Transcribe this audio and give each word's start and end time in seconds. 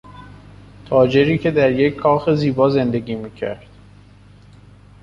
تاجری 0.85 1.37
که 1.37 1.51
در 1.51 1.71
یک 1.71 1.95
کاخ 1.95 2.29
زیبا 2.35 2.69
زندگی 2.69 3.15
میکرد 3.15 3.65